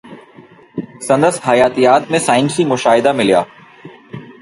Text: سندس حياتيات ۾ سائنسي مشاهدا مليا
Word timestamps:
سندس 1.09 1.37
حياتيات 1.49 2.09
۾ 2.17 2.25
سائنسي 2.29 2.65
مشاهدا 2.73 3.11
مليا 3.23 3.45